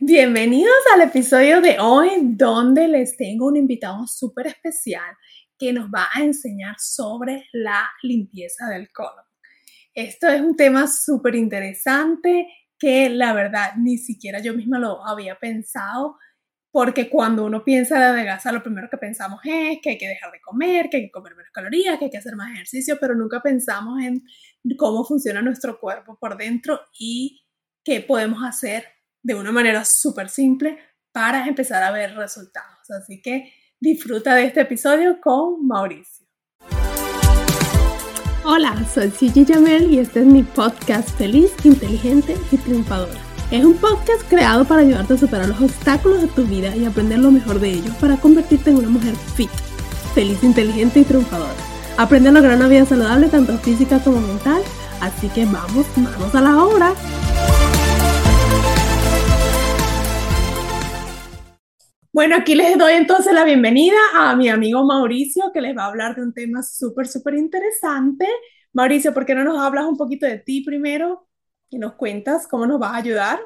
Bienvenidos 0.00 0.76
al 0.94 1.00
episodio 1.00 1.60
de 1.60 1.80
hoy 1.80 2.20
donde 2.22 2.86
les 2.86 3.16
tengo 3.16 3.48
un 3.48 3.56
invitado 3.56 4.06
súper 4.06 4.46
especial 4.46 5.16
que 5.58 5.72
nos 5.72 5.88
va 5.90 6.06
a 6.14 6.22
enseñar 6.22 6.76
sobre 6.78 7.48
la 7.52 7.90
limpieza 8.04 8.68
del 8.68 8.92
colon. 8.92 9.24
Esto 9.92 10.28
es 10.28 10.40
un 10.40 10.54
tema 10.54 10.86
súper 10.86 11.34
interesante 11.34 12.46
que 12.78 13.10
la 13.10 13.32
verdad 13.32 13.72
ni 13.76 13.98
siquiera 13.98 14.38
yo 14.38 14.54
misma 14.54 14.78
lo 14.78 15.04
había 15.04 15.34
pensado 15.34 16.16
porque 16.70 17.10
cuando 17.10 17.44
uno 17.44 17.64
piensa 17.64 17.96
en 17.96 18.02
la 18.02 18.10
adelgazar 18.10 18.54
lo 18.54 18.62
primero 18.62 18.88
que 18.88 18.98
pensamos 18.98 19.40
es 19.42 19.80
que 19.82 19.90
hay 19.90 19.98
que 19.98 20.08
dejar 20.08 20.30
de 20.30 20.40
comer, 20.40 20.90
que 20.90 20.98
hay 20.98 21.02
que 21.06 21.10
comer 21.10 21.34
menos 21.34 21.50
calorías, 21.50 21.98
que 21.98 22.04
hay 22.04 22.10
que 22.12 22.18
hacer 22.18 22.36
más 22.36 22.52
ejercicio, 22.52 22.98
pero 23.00 23.16
nunca 23.16 23.42
pensamos 23.42 24.00
en 24.00 24.22
cómo 24.76 25.04
funciona 25.04 25.42
nuestro 25.42 25.80
cuerpo 25.80 26.16
por 26.20 26.36
dentro 26.36 26.78
y 27.00 27.42
qué 27.82 28.00
podemos 28.00 28.44
hacer 28.44 28.84
de 29.22 29.34
una 29.34 29.52
manera 29.52 29.84
súper 29.84 30.28
simple 30.28 30.78
para 31.12 31.46
empezar 31.46 31.82
a 31.82 31.90
ver 31.90 32.14
resultados. 32.14 32.90
Así 32.90 33.20
que 33.20 33.52
disfruta 33.80 34.34
de 34.34 34.44
este 34.44 34.60
episodio 34.60 35.20
con 35.20 35.66
Mauricio. 35.66 36.26
Hola, 38.44 38.74
soy 38.92 39.10
Gigi 39.10 39.44
Jamel 39.44 39.92
y 39.92 39.98
este 39.98 40.20
es 40.20 40.26
mi 40.26 40.42
podcast 40.42 41.10
Feliz, 41.18 41.52
Inteligente 41.64 42.34
y 42.50 42.56
Triunfadora. 42.56 43.20
Es 43.50 43.64
un 43.64 43.76
podcast 43.76 44.22
creado 44.28 44.64
para 44.64 44.82
ayudarte 44.82 45.14
a 45.14 45.18
superar 45.18 45.48
los 45.48 45.60
obstáculos 45.60 46.22
de 46.22 46.28
tu 46.28 46.44
vida 46.44 46.74
y 46.74 46.84
aprender 46.84 47.18
lo 47.18 47.30
mejor 47.30 47.60
de 47.60 47.70
ellos 47.70 47.94
para 47.96 48.16
convertirte 48.16 48.70
en 48.70 48.76
una 48.76 48.88
mujer 48.88 49.14
fit, 49.34 49.50
feliz, 50.14 50.42
inteligente 50.42 51.00
y 51.00 51.04
triunfadora. 51.04 51.52
Aprende 51.98 52.28
a 52.28 52.32
lograr 52.32 52.56
una 52.56 52.68
vida 52.68 52.86
saludable 52.86 53.28
tanto 53.28 53.58
física 53.58 53.98
como 54.00 54.20
mental. 54.20 54.62
Así 55.00 55.28
que 55.28 55.44
vamos, 55.44 55.86
vamos 55.96 56.34
a 56.34 56.40
la 56.40 56.62
obra. 56.62 56.94
Bueno, 62.18 62.34
aquí 62.34 62.56
les 62.56 62.76
doy 62.76 62.94
entonces 62.94 63.32
la 63.32 63.44
bienvenida 63.44 63.96
a 64.12 64.34
mi 64.34 64.48
amigo 64.48 64.84
Mauricio, 64.84 65.52
que 65.54 65.60
les 65.60 65.76
va 65.76 65.84
a 65.84 65.86
hablar 65.86 66.16
de 66.16 66.22
un 66.22 66.34
tema 66.34 66.64
súper, 66.64 67.06
súper 67.06 67.34
interesante. 67.34 68.26
Mauricio, 68.72 69.14
¿por 69.14 69.24
qué 69.24 69.36
no 69.36 69.44
nos 69.44 69.60
hablas 69.60 69.84
un 69.84 69.96
poquito 69.96 70.26
de 70.26 70.40
ti 70.40 70.64
primero 70.64 71.28
y 71.70 71.78
nos 71.78 71.92
cuentas 71.92 72.48
cómo 72.48 72.66
nos 72.66 72.80
vas 72.80 72.94
a 72.94 72.96
ayudar? 72.96 73.38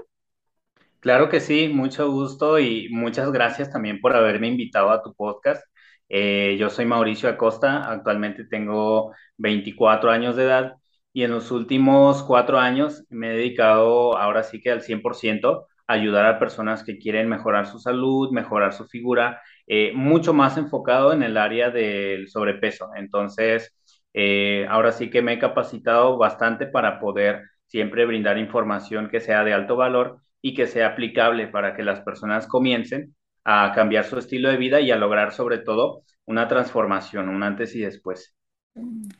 Claro 1.00 1.28
que 1.28 1.40
sí, 1.40 1.68
mucho 1.68 2.10
gusto 2.10 2.58
y 2.58 2.88
muchas 2.88 3.30
gracias 3.30 3.70
también 3.70 4.00
por 4.00 4.16
haberme 4.16 4.48
invitado 4.48 4.88
a 4.88 5.02
tu 5.02 5.12
podcast. 5.12 5.62
Eh, 6.08 6.56
yo 6.58 6.70
soy 6.70 6.86
Mauricio 6.86 7.28
Acosta, 7.28 7.90
actualmente 7.90 8.46
tengo 8.46 9.12
24 9.36 10.10
años 10.10 10.34
de 10.34 10.44
edad 10.44 10.76
y 11.12 11.24
en 11.24 11.32
los 11.32 11.50
últimos 11.50 12.22
cuatro 12.22 12.58
años 12.58 13.04
me 13.10 13.32
he 13.32 13.36
dedicado 13.36 14.16
ahora 14.16 14.42
sí 14.42 14.62
que 14.62 14.70
al 14.70 14.80
100% 14.80 15.66
ayudar 15.92 16.26
a 16.26 16.38
personas 16.38 16.84
que 16.84 16.98
quieren 16.98 17.28
mejorar 17.28 17.66
su 17.66 17.78
salud, 17.78 18.30
mejorar 18.32 18.72
su 18.72 18.86
figura, 18.86 19.40
eh, 19.66 19.92
mucho 19.94 20.32
más 20.34 20.56
enfocado 20.58 21.12
en 21.12 21.22
el 21.22 21.36
área 21.36 21.70
del 21.70 22.28
sobrepeso. 22.28 22.90
Entonces, 22.96 23.74
eh, 24.14 24.66
ahora 24.68 24.92
sí 24.92 25.10
que 25.10 25.22
me 25.22 25.34
he 25.34 25.38
capacitado 25.38 26.18
bastante 26.18 26.66
para 26.66 27.00
poder 27.00 27.42
siempre 27.66 28.04
brindar 28.06 28.38
información 28.38 29.08
que 29.08 29.20
sea 29.20 29.44
de 29.44 29.54
alto 29.54 29.76
valor 29.76 30.18
y 30.42 30.54
que 30.54 30.66
sea 30.66 30.88
aplicable 30.88 31.48
para 31.48 31.74
que 31.74 31.82
las 31.82 32.00
personas 32.02 32.46
comiencen 32.46 33.14
a 33.44 33.72
cambiar 33.74 34.04
su 34.04 34.18
estilo 34.18 34.50
de 34.50 34.56
vida 34.56 34.80
y 34.80 34.90
a 34.90 34.96
lograr 34.96 35.32
sobre 35.32 35.58
todo 35.58 36.02
una 36.26 36.48
transformación, 36.48 37.28
un 37.28 37.42
antes 37.42 37.74
y 37.74 37.80
después. 37.80 38.34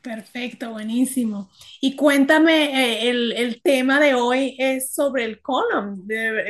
Perfecto, 0.01 0.71
buenísimo. 0.71 1.51
Y 1.81 1.95
cuéntame, 1.95 3.05
eh, 3.05 3.11
el, 3.11 3.61
tema 3.63 4.01
de 4.01 4.15
hoy 4.15 4.57
es 4.59 4.95
sobre 4.95 5.25
el 5.25 5.43
colon. 5.43 6.07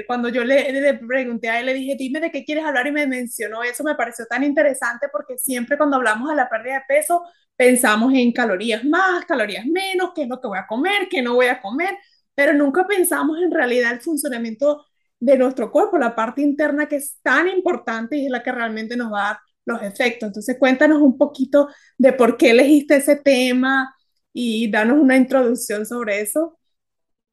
cuando 0.07 0.29
yo 0.29 0.45
le, 0.45 0.95
pregunté 1.07 1.49
a 1.49 1.59
él, 1.61 1.67
le 1.67 1.75
dije, 1.75 1.97
dime 1.99 2.21
de 2.21 2.31
qué 2.31 2.45
quieres 2.45 2.65
hablar 2.65 2.87
y 2.87 2.93
me 2.93 3.07
mencionó 3.07 3.63
eso, 3.65 3.83
me 3.83 3.97
pareció 3.97 4.25
tan 4.27 4.45
interesante 4.45 5.09
porque 5.13 5.37
siempre 5.37 5.77
cuando 5.77 5.97
hablamos 5.97 6.31
de 6.31 6.37
la 6.37 6.49
pérdida 6.49 6.75
de 6.75 6.85
peso 6.89 7.23
pensamos 7.57 8.15
en 8.15 8.33
calorías 8.33 8.85
más, 8.85 9.25
calorías 9.27 9.67
menos, 9.67 10.13
qué 10.15 10.23
es 10.23 10.29
lo 10.29 10.41
que 10.41 10.49
voy 10.49 10.59
a 10.59 10.67
comer, 10.67 11.09
qué 11.11 11.23
no 11.23 11.35
voy 11.35 11.47
a 11.47 11.61
comer, 11.61 11.97
pero 12.35 12.53
nunca 12.55 12.87
pensamos 12.87 13.39
en 13.43 13.51
realidad 13.51 13.93
el 13.93 14.01
funcionamiento 14.01 14.87
de 15.21 15.39
nuestro 15.39 15.71
cuerpo, 15.71 15.99
la 15.99 16.15
parte 16.15 16.43
interna 16.43 16.87
que 16.89 16.97
es 16.97 17.19
tan 17.23 17.49
importante 17.49 18.17
y 18.17 18.27
es 18.27 18.31
la 18.31 18.43
que 18.43 18.53
realmente 18.53 18.97
nos 18.97 19.13
va 19.13 19.31
a 19.33 19.43
los 19.65 19.83
efectos. 19.83 20.29
Entonces, 20.29 20.57
cuéntanos 20.59 21.01
un 21.03 21.19
poquito 21.19 21.69
de 21.99 22.13
por 22.13 22.37
qué 22.37 22.51
elegiste 22.51 22.97
ese 22.97 23.17
tema 23.17 23.95
y 24.33 24.71
danos 24.71 24.99
una 24.99 25.17
introducción 25.17 25.87
sobre 25.87 26.21
eso. 26.21 26.59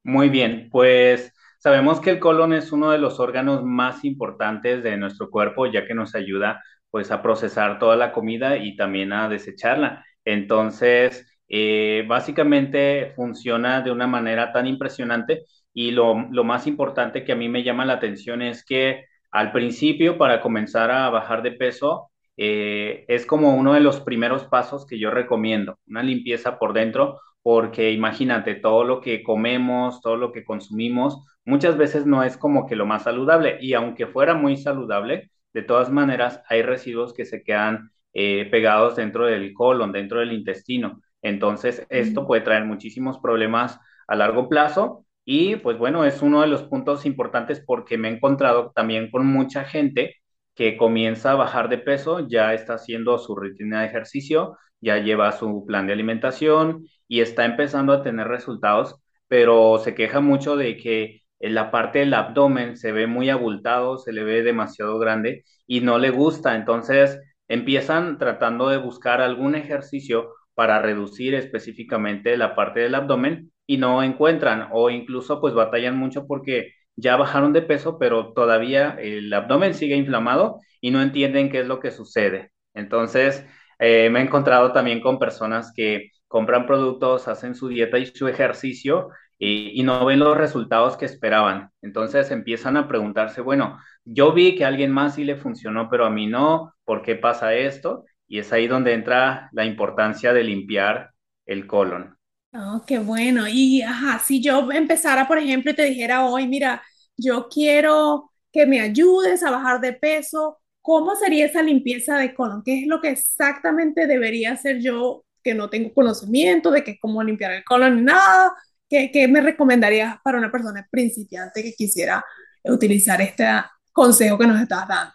Muy 0.03 0.29
bien, 0.29 0.69
pues 0.71 1.33
sabemos 1.59 1.99
que 1.99 2.11
el 2.11 2.19
colon 2.19 2.53
es 2.53 2.71
uno 2.71 2.91
de 2.91 2.97
los 2.97 3.19
órganos 3.19 3.63
más 3.63 4.03
importantes 4.05 4.83
de 4.83 4.97
nuestro 4.97 5.29
cuerpo, 5.29 5.67
ya 5.67 5.85
que 5.85 5.93
nos 5.93 6.15
ayuda 6.15 6.63
pues 6.89 7.11
a 7.11 7.21
procesar 7.21 7.79
toda 7.79 7.95
la 7.95 8.11
comida 8.11 8.57
y 8.57 8.75
también 8.75 9.13
a 9.13 9.29
desecharla. 9.29 10.05
Entonces, 10.25 11.25
eh, 11.47 12.05
básicamente 12.07 13.13
funciona 13.15 13.81
de 13.81 13.91
una 13.91 14.07
manera 14.07 14.51
tan 14.53 14.67
impresionante 14.67 15.45
y 15.73 15.91
lo, 15.91 16.27
lo 16.31 16.43
más 16.43 16.65
importante 16.67 17.23
que 17.23 17.31
a 17.33 17.35
mí 17.35 17.49
me 17.49 17.63
llama 17.63 17.85
la 17.85 17.93
atención 17.93 18.41
es 18.41 18.65
que 18.65 19.05
al 19.31 19.51
principio, 19.51 20.17
para 20.17 20.41
comenzar 20.41 20.89
a 20.91 21.09
bajar 21.09 21.43
de 21.43 21.51
peso, 21.51 22.11
eh, 22.41 23.03
es 23.09 23.25
como 23.25 23.53
uno 23.53 23.73
de 23.73 23.81
los 23.81 23.99
primeros 23.99 24.45
pasos 24.45 24.85
que 24.87 24.97
yo 24.97 25.11
recomiendo, 25.11 25.77
una 25.87 26.03
limpieza 26.03 26.57
por 26.57 26.71
dentro, 26.71 27.19
porque 27.41 27.91
imagínate, 27.91 28.55
todo 28.55 28.85
lo 28.85 29.01
que 29.01 29.23
comemos, 29.23 29.99
todo 30.01 30.15
lo 30.15 30.31
que 30.31 30.45
consumimos, 30.45 31.21
muchas 31.43 31.75
veces 31.77 32.05
no 32.05 32.23
es 32.23 32.37
como 32.37 32.65
que 32.65 32.77
lo 32.77 32.85
más 32.85 33.03
saludable, 33.03 33.57
y 33.59 33.73
aunque 33.73 34.07
fuera 34.07 34.35
muy 34.35 34.55
saludable, 34.55 35.31
de 35.53 35.63
todas 35.63 35.91
maneras 35.91 36.41
hay 36.47 36.61
residuos 36.61 37.13
que 37.13 37.25
se 37.25 37.43
quedan 37.43 37.91
eh, 38.13 38.47
pegados 38.49 38.95
dentro 38.95 39.25
del 39.25 39.53
colon, 39.53 39.91
dentro 39.91 40.21
del 40.21 40.31
intestino. 40.31 41.01
Entonces, 41.21 41.85
esto 41.89 42.25
puede 42.25 42.41
traer 42.41 42.63
muchísimos 42.63 43.19
problemas 43.19 43.79
a 44.07 44.15
largo 44.15 44.47
plazo. 44.47 45.05
Y 45.25 45.57
pues 45.57 45.77
bueno, 45.77 46.05
es 46.05 46.21
uno 46.21 46.41
de 46.41 46.47
los 46.47 46.63
puntos 46.63 47.05
importantes 47.05 47.61
porque 47.65 47.97
me 47.97 48.07
he 48.09 48.13
encontrado 48.13 48.71
también 48.73 49.11
con 49.11 49.25
mucha 49.27 49.65
gente 49.65 50.15
que 50.59 50.75
comienza 50.75 51.31
a 51.31 51.35
bajar 51.35 51.69
de 51.69 51.77
peso, 51.77 52.27
ya 52.27 52.53
está 52.53 52.73
haciendo 52.73 53.17
su 53.17 53.33
rutina 53.33 53.79
de 53.79 53.87
ejercicio, 53.87 54.57
ya 54.81 54.97
lleva 54.97 55.31
su 55.31 55.65
plan 55.65 55.87
de 55.87 55.93
alimentación 55.93 56.85
y 57.07 57.21
está 57.21 57.45
empezando 57.45 57.93
a 57.93 58.03
tener 58.03 58.27
resultados, 58.27 58.97
pero 59.29 59.79
se 59.79 59.95
queja 59.95 60.19
mucho 60.19 60.57
de 60.57 60.75
que 60.75 61.21
en 61.39 61.55
la 61.55 61.71
parte 61.71 61.99
del 61.99 62.13
abdomen 62.13 62.75
se 62.75 62.91
ve 62.91 63.07
muy 63.07 63.29
abultado, 63.29 63.99
se 63.99 64.11
le 64.11 64.25
ve 64.25 64.43
demasiado 64.43 64.99
grande 64.99 65.45
y 65.65 65.79
no 65.79 65.97
le 65.97 66.09
gusta. 66.09 66.55
Entonces 66.57 67.21
empiezan 67.47 68.17
tratando 68.17 68.67
de 68.67 68.79
buscar 68.79 69.21
algún 69.21 69.55
ejercicio 69.55 70.33
para 70.55 70.81
reducir 70.81 71.35
específicamente 71.35 72.35
la 72.35 72.53
parte 72.53 72.81
del 72.81 72.95
abdomen 72.95 73.53
y 73.65 73.77
no 73.77 74.03
encuentran 74.03 74.67
o 74.73 74.89
incluso 74.89 75.39
pues 75.39 75.53
batallan 75.53 75.97
mucho 75.97 76.27
porque 76.27 76.73
ya 76.99 77.15
bajaron 77.15 77.53
de 77.53 77.61
peso, 77.61 77.97
pero 77.99 78.33
todavía 78.33 78.97
el 78.99 79.33
abdomen 79.33 79.73
sigue 79.73 79.95
inflamado 79.95 80.59
y 80.81 80.91
no 80.91 81.01
entienden 81.01 81.49
qué 81.49 81.61
es 81.61 81.67
lo 81.67 81.79
que 81.79 81.91
sucede. 81.91 82.51
Entonces, 82.73 83.45
eh, 83.79 84.09
me 84.09 84.19
he 84.19 84.23
encontrado 84.23 84.71
también 84.73 85.01
con 85.01 85.19
personas 85.19 85.73
que 85.75 86.11
compran 86.27 86.65
productos, 86.67 87.27
hacen 87.27 87.55
su 87.55 87.67
dieta 87.69 87.97
y 87.97 88.05
su 88.05 88.27
ejercicio 88.27 89.09
y, 89.39 89.81
no 89.83 90.05
ven 90.05 90.19
los 90.19 90.37
resultados 90.37 90.97
que 90.97 91.05
esperaban. 91.05 91.71
Entonces 91.81 92.31
empiezan 92.31 92.77
a 92.77 92.87
preguntarse, 92.87 93.41
bueno, 93.41 93.79
yo 94.05 94.33
vi 94.33 94.55
que 94.55 94.65
a 94.65 94.67
alguien 94.67 94.91
más 94.91 95.15
sí 95.15 95.23
le 95.23 95.37
funcionó, 95.37 95.89
pero 95.89 96.05
a 96.05 96.09
mí 96.09 96.27
no, 96.27 96.73
¿por 96.83 97.01
qué 97.01 97.15
pasa 97.15 97.55
esto? 97.55 98.05
Y 98.27 98.39
es 98.39 98.51
ahí 98.53 98.67
donde 98.67 98.93
entra 98.93 99.49
la 99.53 99.65
importancia 99.65 100.33
de 100.33 100.43
limpiar 100.43 101.11
el 101.45 101.67
colon. 101.67 102.18
Oh, 102.53 102.83
qué 102.87 102.97
bueno. 102.99 103.47
Y 103.47 103.81
ajá, 103.81 104.19
si 104.25 104.41
yo 104.41 104.71
empezara, 104.71 105.27
por 105.27 105.37
ejemplo, 105.37 105.71
y 105.71 105.75
te 105.75 105.83
dijera 105.83 106.25
hoy, 106.25 106.47
mira, 106.47 106.81
yo 107.15 107.47
quiero 107.49 108.31
que 108.51 108.65
me 108.65 108.81
ayudes 108.81 109.43
a 109.43 109.51
bajar 109.51 109.79
de 109.81 109.93
peso, 109.93 110.59
¿cómo 110.81 111.15
sería 111.15 111.45
esa 111.45 111.61
limpieza 111.61 112.17
de 112.17 112.33
colon? 112.33 112.63
¿Qué 112.65 112.81
es 112.81 112.87
lo 112.87 113.01
que 113.01 113.09
exactamente 113.09 114.07
debería 114.07 114.53
hacer 114.53 114.79
yo 114.81 115.23
que 115.43 115.53
no 115.53 115.69
tengo 115.69 115.93
conocimiento 115.93 116.71
de 116.71 116.83
que 116.83 116.97
cómo 116.99 117.21
limpiar 117.23 117.51
el 117.53 117.63
colon 117.63 117.97
ni 117.97 118.01
nada? 118.01 118.51
¿Qué, 118.89 119.11
qué 119.11 119.27
me 119.27 119.41
recomendarías 119.41 120.17
para 120.23 120.39
una 120.39 120.51
persona 120.51 120.87
principiante 120.89 121.61
que 121.61 121.73
quisiera 121.73 122.25
utilizar 122.63 123.21
este 123.21 123.45
consejo 123.93 124.37
que 124.39 124.47
nos 124.47 124.59
estás 124.61 124.87
dando? 124.87 125.13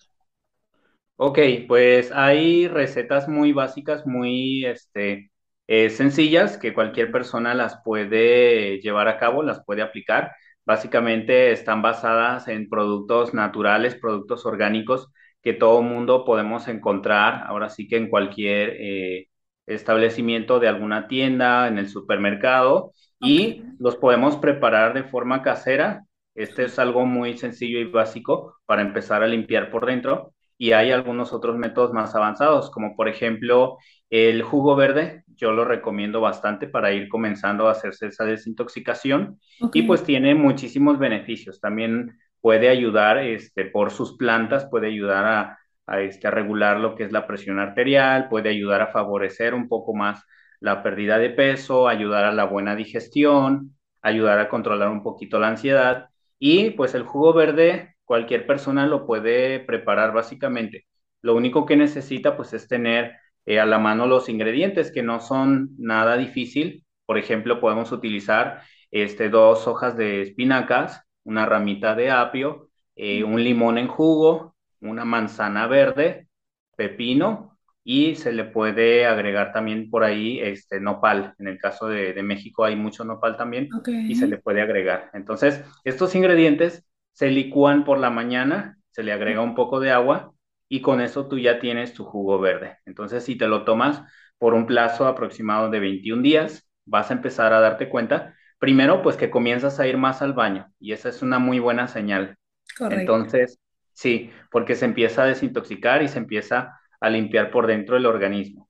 Ok, 1.17 1.39
pues 1.69 2.11
hay 2.13 2.67
recetas 2.69 3.29
muy 3.29 3.53
básicas, 3.53 4.05
muy 4.07 4.65
este, 4.67 5.31
eh, 5.66 5.90
sencillas 5.90 6.58
que 6.58 6.75
cualquier 6.75 7.11
persona 7.12 7.55
las 7.55 7.81
puede 7.84 8.81
llevar 8.81 9.08
a 9.08 9.19
cabo, 9.19 9.43
las 9.43 9.64
puede 9.64 9.82
aplicar. 9.82 10.32
Básicamente 10.66 11.52
están 11.52 11.82
basadas 11.82 12.49
en 12.49 12.69
productos 12.69 13.34
naturales, 13.34 13.94
productos 13.94 14.46
orgánicos 14.46 15.11
que 15.43 15.52
todo 15.52 15.82
mundo 15.82 16.25
podemos 16.25 16.69
encontrar, 16.69 17.44
ahora 17.46 17.69
sí 17.69 17.87
que 17.87 17.96
en 17.99 18.08
cualquier 18.08 18.76
eh, 18.81 19.28
establecimiento 19.66 20.58
de 20.61 20.69
alguna 20.69 21.06
tienda, 21.08 21.69
en 21.69 21.78
el 21.78 21.88
supermercado, 21.88 22.93
y 23.20 23.62
los 23.78 23.96
podemos 23.96 24.37
preparar 24.37 24.94
de 24.94 25.05
forma 25.05 25.43
casera. 25.43 26.05
Este 26.34 26.64
es 26.64 26.78
algo 26.78 27.06
muy 27.06 27.37
sencillo 27.38 27.78
y 27.78 27.84
básico 27.84 28.56
para 28.66 28.82
empezar 28.82 29.22
a 29.22 29.26
limpiar 29.28 29.70
por 29.70 29.87
dentro 29.87 30.34
y 30.58 30.72
hay 30.72 30.93
algunos 30.93 31.32
otros 31.32 31.56
métodos 31.56 31.93
más 31.93 32.14
avanzados, 32.14 32.70
como 32.70 32.96
por 32.96 33.08
ejemplo 33.08 33.78
el 34.11 34.43
jugo 34.43 34.76
verde. 34.76 35.24
Yo 35.37 35.53
lo 35.53 35.65
recomiendo 35.65 36.21
bastante 36.21 36.69
para 36.69 36.93
ir 36.93 37.09
comenzando 37.09 37.69
a 37.69 37.73
hacerse 37.73 38.07
esa 38.09 38.25
desintoxicación 38.25 39.41
y 39.73 39.83
pues 39.83 40.05
tiene 40.05 40.35
muchísimos 40.35 40.99
beneficios. 40.99 41.61
También 41.61 42.19
puede 42.41 42.69
ayudar 42.69 43.19
este, 43.19 43.65
por 43.67 43.91
sus 43.91 44.17
plantas, 44.17 44.67
puede 44.67 44.89
ayudar 44.89 45.25
a, 45.27 45.59
a, 45.87 46.01
este, 46.01 46.27
a 46.29 46.31
regular 46.31 46.79
lo 46.81 46.95
que 46.95 47.05
es 47.05 47.13
la 47.13 47.27
presión 47.27 47.59
arterial, 47.59 48.29
puede 48.29 48.51
ayudar 48.51 48.83
a 48.83 48.87
favorecer 48.89 49.55
un 49.55 49.69
poco 49.69 49.95
más 49.95 50.23
la 50.61 50.83
pérdida 50.83 51.19
de 51.19 51.31
peso, 51.31 51.89
ayudar 51.89 52.25
a 52.25 52.33
la 52.33 52.45
buena 52.45 52.75
digestión, 52.77 53.77
ayudar 54.03 54.39
a 54.39 54.49
controlar 54.49 54.89
un 54.91 55.03
poquito 55.03 55.39
la 55.39 55.49
ansiedad. 55.49 56.09
Y 56.39 56.71
pues 56.71 56.95
el 56.95 57.03
jugo 57.05 57.33
verde 57.33 57.97
cualquier 58.05 58.47
persona 58.47 58.87
lo 58.87 59.07
puede 59.07 59.61
preparar 59.61 60.13
básicamente. 60.13 60.87
Lo 61.23 61.35
único 61.35 61.67
que 61.67 61.77
necesita 61.77 62.37
pues 62.37 62.53
es 62.53 62.69
tener 62.69 63.17
eh, 63.46 63.61
a 63.61 63.67
la 63.67 63.79
mano 63.79 64.06
los 64.06 64.29
ingredientes 64.29 64.91
que 64.93 65.02
no 65.02 65.20
son 65.20 65.70
nada 65.79 66.17
difícil. 66.17 66.85
Por 67.06 67.19
ejemplo, 67.19 67.61
podemos 67.61 67.93
utilizar 67.93 68.62
este, 68.91 69.29
dos 69.29 69.67
hojas 69.67 69.96
de 69.96 70.23
espinacas, 70.23 71.02
una 71.25 71.46
ramita 71.46 71.94
de 71.94 72.11
apio, 72.11 72.70
eh, 72.96 73.25
un 73.25 73.43
limón 73.43 73.79
en 73.79 73.88
jugo, 73.88 74.55
una 74.81 75.05
manzana 75.05 75.67
verde, 75.67 76.29
pepino 76.76 77.58
y 77.87 78.14
se 78.14 78.32
le 78.32 78.44
puede 78.44 79.05
agregar 79.05 79.52
también 79.52 79.90
por 79.90 80.05
ahí 80.05 80.40
este 80.40 80.81
nopal. 80.81 81.35
En 81.38 81.49
el 81.49 81.58
caso 81.58 81.88
de, 81.88 82.14
de 82.14 82.23
México 82.23 82.64
hay 82.64 82.76
mucho 82.76 83.05
nopal 83.05 83.37
también 83.37 83.69
y 83.87 84.14
se 84.14 84.26
le 84.26 84.38
puede 84.38 84.62
agregar. 84.62 85.11
Entonces, 85.12 85.62
estos 85.85 86.14
ingredientes 86.14 86.87
se 87.12 87.31
licúan 87.31 87.85
por 87.85 87.99
la 87.99 88.11
mañana, 88.11 88.79
se 88.90 89.02
le 89.02 89.12
agrega 89.12 89.43
un 89.43 89.55
poco 89.55 89.81
de 89.81 89.90
agua 89.90 90.34
y 90.75 90.81
con 90.81 91.00
eso 91.00 91.29
tú 91.29 91.38
ya 91.38 91.61
tienes 91.61 91.94
tu 91.94 92.03
jugo 92.05 92.41
verde. 92.41 92.79
Entonces, 92.85 93.23
si 93.23 93.37
te 93.37 93.47
lo 93.47 93.65
tomas 93.65 94.03
por 94.38 94.55
un 94.55 94.67
plazo 94.67 95.06
aproximado 95.06 95.71
de 95.71 95.79
21 95.79 96.21
días, 96.21 96.69
vas 96.85 97.12
a 97.12 97.15
empezar 97.15 97.53
a 97.53 97.61
darte 97.61 97.88
cuenta, 97.88 98.35
primero, 98.59 99.00
pues 99.00 99.17
que 99.17 99.31
comienzas 99.31 99.79
a 99.79 99.87
ir 99.87 99.99
más 99.99 100.21
al 100.21 100.32
baño 100.32 100.67
y 100.81 100.91
esa 100.91 101.11
es 101.11 101.23
una 101.23 101.38
muy 101.38 101.61
buena 101.61 101.87
señal. 101.87 102.38
Correcto. 102.76 103.00
Entonces, 103.03 103.61
sí, 103.93 104.32
porque 104.50 104.75
se 104.75 104.87
empieza 104.87 105.23
a 105.23 105.26
desintoxicar 105.26 106.03
y 106.03 106.09
se 106.09 106.19
empieza 106.19 106.76
a 106.99 107.09
limpiar 107.09 107.53
por 107.53 107.69
dentro 107.69 107.97
el 107.97 108.06
organismo. 108.06 108.69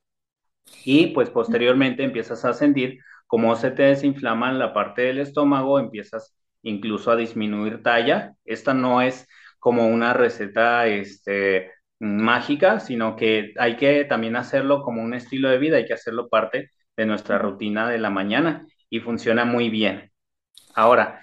Y 0.84 1.06
pues 1.06 1.30
posteriormente 1.30 2.04
empiezas 2.04 2.44
a 2.44 2.52
sentir 2.52 2.98
cómo 3.26 3.56
se 3.56 3.70
te 3.70 3.84
desinflama 3.84 4.52
la 4.52 4.74
parte 4.74 5.00
del 5.00 5.20
estómago, 5.20 5.78
empiezas 5.78 6.36
incluso 6.60 7.10
a 7.10 7.16
disminuir 7.16 7.82
talla. 7.82 8.34
Esta 8.44 8.74
no 8.74 9.00
es 9.00 9.26
como 9.58 9.88
una 9.88 10.12
receta 10.12 10.86
este, 10.86 11.72
mágica, 12.00 12.80
sino 12.80 13.16
que 13.16 13.52
hay 13.58 13.76
que 13.76 14.04
también 14.04 14.36
hacerlo 14.36 14.82
como 14.82 15.02
un 15.02 15.14
estilo 15.14 15.48
de 15.50 15.58
vida, 15.58 15.76
hay 15.78 15.86
que 15.86 15.94
hacerlo 15.94 16.28
parte 16.28 16.70
de 16.96 17.06
nuestra 17.06 17.38
rutina 17.38 17.88
de 17.88 17.98
la 17.98 18.10
mañana 18.10 18.66
y 18.90 19.00
funciona 19.00 19.44
muy 19.44 19.70
bien. 19.70 20.10
Ahora, 20.74 21.22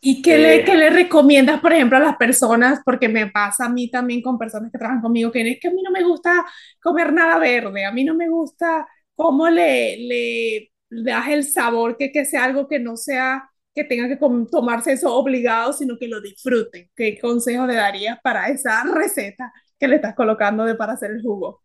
¿Y 0.00 0.22
qué 0.22 0.38
le, 0.38 0.62
qué 0.64 0.72
eh, 0.72 0.76
le 0.76 0.90
recomiendas, 0.90 1.60
por 1.60 1.72
ejemplo, 1.72 1.98
a 1.98 2.00
las 2.00 2.16
personas? 2.16 2.80
Porque 2.84 3.08
me 3.08 3.28
pasa 3.28 3.66
a 3.66 3.68
mí 3.68 3.90
también 3.90 4.22
con 4.22 4.38
personas 4.38 4.70
que 4.70 4.78
trabajan 4.78 5.02
conmigo, 5.02 5.32
que 5.32 5.50
es 5.50 5.58
que 5.60 5.68
a 5.68 5.72
mí 5.72 5.82
no 5.82 5.90
me 5.90 6.04
gusta 6.04 6.44
comer 6.80 7.12
nada 7.12 7.38
verde, 7.38 7.84
a 7.84 7.92
mí 7.92 8.04
no 8.04 8.14
me 8.14 8.28
gusta 8.28 8.86
cómo 9.16 9.48
le, 9.48 9.96
le 9.98 10.72
das 10.90 11.28
el 11.28 11.44
sabor, 11.44 11.96
que, 11.96 12.12
que 12.12 12.24
sea 12.24 12.44
algo 12.44 12.68
que 12.68 12.78
no 12.78 12.96
sea, 12.96 13.50
que 13.74 13.84
tenga 13.84 14.06
que 14.08 14.16
tomarse 14.16 14.92
eso 14.92 15.12
obligado, 15.14 15.72
sino 15.72 15.98
que 15.98 16.08
lo 16.08 16.20
disfruten. 16.20 16.88
¿Qué 16.94 17.18
consejo 17.18 17.66
le 17.66 17.74
darías 17.74 18.18
para 18.22 18.48
esa 18.48 18.84
receta 18.84 19.52
que 19.78 19.88
le 19.88 19.96
estás 19.96 20.14
colocando 20.14 20.64
de 20.64 20.74
para 20.76 20.94
hacer 20.94 21.10
el 21.12 21.22
jugo? 21.22 21.62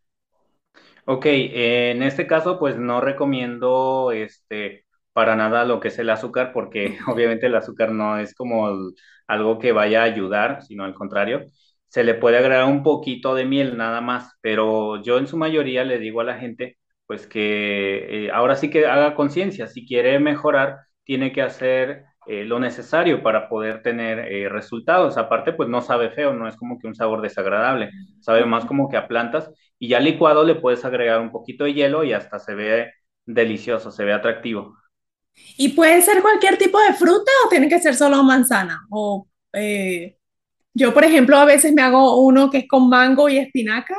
Ok, 1.04 1.26
eh, 1.26 1.90
en 1.92 2.02
este 2.02 2.26
caso, 2.26 2.58
pues 2.58 2.76
no 2.78 3.00
recomiendo 3.00 4.12
este 4.12 4.84
para 5.12 5.36
nada 5.36 5.64
lo 5.64 5.80
que 5.80 5.88
es 5.88 5.98
el 5.98 6.10
azúcar, 6.10 6.52
porque 6.52 6.96
obviamente 7.08 7.46
el 7.46 7.54
azúcar 7.56 7.90
no 7.92 8.18
es 8.18 8.34
como 8.34 8.68
algo 9.26 9.58
que 9.58 9.72
vaya 9.72 10.02
a 10.02 10.04
ayudar, 10.04 10.62
sino 10.62 10.84
al 10.84 10.94
contrario. 10.94 11.44
Se 11.88 12.04
le 12.04 12.14
puede 12.14 12.38
agregar 12.38 12.64
un 12.66 12.82
poquito 12.82 13.34
de 13.34 13.44
miel 13.44 13.76
nada 13.76 14.00
más, 14.00 14.32
pero 14.40 15.02
yo 15.02 15.18
en 15.18 15.26
su 15.26 15.36
mayoría 15.36 15.84
le 15.84 15.98
digo 15.98 16.20
a 16.20 16.24
la 16.24 16.38
gente, 16.38 16.78
pues 17.06 17.26
que 17.26 18.26
eh, 18.26 18.30
ahora 18.32 18.56
sí 18.56 18.70
que 18.70 18.86
haga 18.86 19.14
conciencia. 19.14 19.66
Si 19.66 19.86
quiere 19.86 20.18
mejorar, 20.18 20.78
tiene 21.04 21.32
que 21.32 21.42
hacer 21.42 22.04
eh, 22.26 22.44
lo 22.44 22.58
necesario 22.60 23.22
para 23.22 23.48
poder 23.48 23.82
tener 23.82 24.18
eh, 24.20 24.48
resultados. 24.48 25.16
Aparte, 25.18 25.52
pues 25.52 25.68
no 25.68 25.82
sabe 25.82 26.10
feo, 26.10 26.32
no 26.34 26.48
es 26.48 26.56
como 26.56 26.78
que 26.78 26.86
un 26.86 26.94
sabor 26.94 27.20
desagradable, 27.22 27.90
sabe 28.20 28.44
más 28.46 28.64
como 28.64 28.88
que 28.88 28.96
a 28.96 29.08
plantas 29.08 29.50
y 29.78 29.88
ya 29.88 30.00
licuado 30.00 30.44
le 30.44 30.54
puedes 30.56 30.84
agregar 30.84 31.20
un 31.20 31.32
poquito 31.32 31.64
de 31.64 31.74
hielo 31.74 32.04
y 32.04 32.12
hasta 32.12 32.38
se 32.38 32.54
ve 32.54 32.92
delicioso, 33.26 33.90
se 33.90 34.04
ve 34.04 34.12
atractivo. 34.12 34.76
¿Y 35.56 35.70
puede 35.70 36.02
ser 36.02 36.22
cualquier 36.22 36.58
tipo 36.58 36.78
de 36.80 36.94
fruta 36.94 37.30
o 37.46 37.48
tiene 37.48 37.68
que 37.68 37.80
ser 37.80 37.94
solo 37.94 38.22
manzana? 38.22 38.80
O 38.90 39.28
eh, 39.52 40.16
Yo, 40.74 40.94
por 40.94 41.04
ejemplo, 41.04 41.36
a 41.38 41.44
veces 41.46 41.72
me 41.74 41.82
hago 41.82 42.24
uno 42.26 42.50
que 42.50 42.60
es 42.60 42.68
con 42.68 42.88
mango 42.90 43.28
y 43.28 43.38
espinaca, 43.38 43.96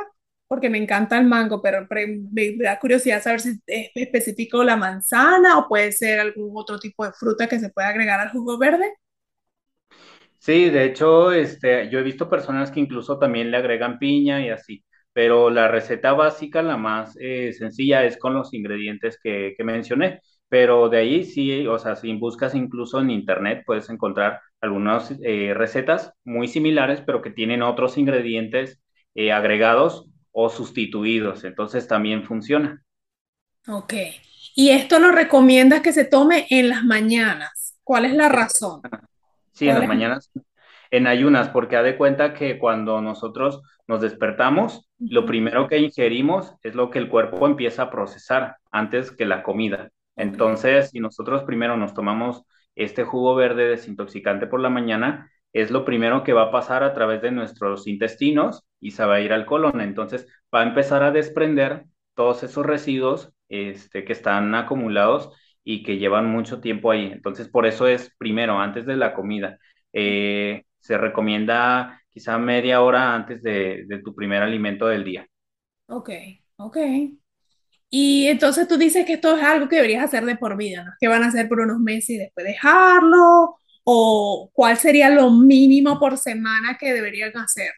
porque 0.48 0.70
me 0.70 0.78
encanta 0.78 1.18
el 1.18 1.26
mango, 1.26 1.62
pero 1.62 1.86
me 1.90 2.56
da 2.58 2.78
curiosidad 2.78 3.22
saber 3.22 3.40
si 3.40 3.50
es 3.66 3.90
específico 3.94 4.64
la 4.64 4.76
manzana 4.76 5.58
o 5.58 5.68
puede 5.68 5.92
ser 5.92 6.20
algún 6.20 6.52
otro 6.56 6.78
tipo 6.78 7.04
de 7.06 7.12
fruta 7.12 7.48
que 7.48 7.60
se 7.60 7.70
pueda 7.70 7.88
agregar 7.88 8.20
al 8.20 8.30
jugo 8.30 8.58
verde. 8.58 8.92
Sí, 10.38 10.70
de 10.70 10.84
hecho, 10.84 11.32
este, 11.32 11.88
yo 11.90 11.98
he 12.00 12.02
visto 12.02 12.28
personas 12.28 12.70
que 12.70 12.80
incluso 12.80 13.18
también 13.18 13.50
le 13.50 13.56
agregan 13.56 13.98
piña 13.98 14.44
y 14.44 14.50
así, 14.50 14.84
pero 15.12 15.48
la 15.50 15.68
receta 15.68 16.12
básica, 16.12 16.62
la 16.62 16.76
más 16.76 17.16
eh, 17.20 17.52
sencilla, 17.54 18.04
es 18.04 18.18
con 18.18 18.34
los 18.34 18.52
ingredientes 18.52 19.18
que, 19.22 19.54
que 19.56 19.64
mencioné. 19.64 20.20
Pero 20.48 20.88
de 20.90 20.98
ahí 20.98 21.24
sí, 21.24 21.66
o 21.66 21.78
sea, 21.78 21.96
si 21.96 22.14
buscas 22.16 22.54
incluso 22.54 23.00
en 23.00 23.10
internet, 23.10 23.62
puedes 23.66 23.88
encontrar 23.90 24.40
algunas 24.60 25.12
eh, 25.24 25.54
recetas 25.54 26.12
muy 26.24 26.46
similares, 26.48 27.00
pero 27.00 27.22
que 27.22 27.30
tienen 27.30 27.62
otros 27.62 27.96
ingredientes 27.98 28.80
eh, 29.14 29.32
agregados 29.32 30.06
o 30.34 30.50
sustituidos. 30.50 31.44
Entonces 31.44 31.88
también 31.88 32.24
funciona. 32.24 32.84
Ok. 33.68 33.94
Y 34.54 34.70
esto 34.70 34.98
lo 34.98 35.10
recomiendas 35.10 35.82
que 35.82 35.92
se 35.92 36.04
tome 36.04 36.46
en 36.50 36.68
las 36.68 36.84
mañanas. 36.84 37.76
¿Cuál 37.82 38.04
es 38.06 38.14
la 38.14 38.28
razón? 38.28 38.84
Sí, 39.52 39.68
en 39.68 39.74
¿Cuál 39.74 39.76
las 39.76 39.84
es? 39.84 39.86
mañanas, 39.86 40.30
en 40.90 41.06
ayunas, 41.06 41.48
porque 41.50 41.76
haz 41.76 41.84
de 41.84 41.96
cuenta 41.96 42.34
que 42.34 42.58
cuando 42.58 43.00
nosotros 43.00 43.62
nos 43.86 44.00
despertamos, 44.00 44.88
lo 44.98 45.26
primero 45.26 45.68
que 45.68 45.78
ingerimos 45.78 46.54
es 46.62 46.74
lo 46.74 46.90
que 46.90 46.98
el 46.98 47.08
cuerpo 47.08 47.46
empieza 47.46 47.84
a 47.84 47.90
procesar 47.90 48.56
antes 48.72 49.12
que 49.12 49.26
la 49.26 49.42
comida. 49.42 49.90
Entonces, 50.16 50.90
si 50.90 51.00
nosotros 51.00 51.44
primero 51.44 51.76
nos 51.76 51.94
tomamos 51.94 52.44
este 52.74 53.04
jugo 53.04 53.34
verde 53.36 53.68
desintoxicante 53.68 54.46
por 54.46 54.60
la 54.60 54.70
mañana, 54.70 55.30
es 55.54 55.70
lo 55.70 55.84
primero 55.84 56.24
que 56.24 56.32
va 56.34 56.44
a 56.44 56.50
pasar 56.50 56.82
a 56.82 56.92
través 56.92 57.22
de 57.22 57.30
nuestros 57.30 57.86
intestinos 57.86 58.64
y 58.80 58.90
se 58.90 59.04
va 59.04 59.14
a 59.14 59.20
ir 59.20 59.32
al 59.32 59.46
colon. 59.46 59.80
Entonces, 59.80 60.26
va 60.54 60.60
a 60.60 60.66
empezar 60.66 61.04
a 61.04 61.12
desprender 61.12 61.84
todos 62.14 62.42
esos 62.42 62.66
residuos 62.66 63.32
este, 63.48 64.04
que 64.04 64.12
están 64.12 64.54
acumulados 64.56 65.30
y 65.62 65.84
que 65.84 65.96
llevan 65.96 66.26
mucho 66.26 66.60
tiempo 66.60 66.90
ahí. 66.90 67.06
Entonces, 67.12 67.48
por 67.48 67.66
eso 67.66 67.86
es 67.86 68.12
primero, 68.18 68.58
antes 68.58 68.84
de 68.84 68.96
la 68.96 69.14
comida. 69.14 69.58
Eh, 69.92 70.64
se 70.80 70.98
recomienda 70.98 72.02
quizá 72.10 72.36
media 72.36 72.82
hora 72.82 73.14
antes 73.14 73.42
de, 73.42 73.86
tu 74.04 74.14
primer 74.14 74.42
alimento 74.42 74.86
del 74.86 75.04
día. 75.04 75.26
Ok. 75.86 76.10
Ok. 76.56 76.78
Y 77.90 78.26
entonces 78.26 78.66
tú 78.66 78.76
dices 78.76 79.06
que 79.06 79.14
esto 79.14 79.36
es 79.36 79.42
algo 79.44 79.68
que 79.68 79.76
deberías 79.76 80.04
hacer 80.04 80.24
de 80.24 80.36
por 80.36 80.56
vida, 80.56 80.82
¿no? 80.82 80.90
Que 80.98 81.06
van 81.06 81.22
a 81.22 81.28
hacer 81.28 81.48
por 81.48 81.60
unos 81.60 81.78
meses 81.78 82.10
y 82.10 82.18
después 82.18 82.44
dejarlo, 82.44 83.56
o 83.84 84.50
cuál 84.52 84.76
sería 84.76 85.10
lo 85.10 85.30
mínimo 85.30 85.98
por 85.98 86.16
semana 86.18 86.76
que 86.78 86.92
deberían 86.92 87.36
hacer. 87.36 87.72